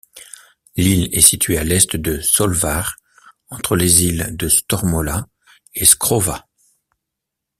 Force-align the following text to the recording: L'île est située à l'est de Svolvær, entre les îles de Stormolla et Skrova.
L'île 0.75 1.15
est 1.15 1.21
située 1.21 1.59
à 1.59 1.63
l'est 1.63 1.95
de 1.95 2.21
Svolvær, 2.21 2.95
entre 3.49 3.75
les 3.75 4.01
îles 4.03 4.35
de 4.35 4.49
Stormolla 4.49 5.27
et 5.75 5.85
Skrova. 5.85 6.47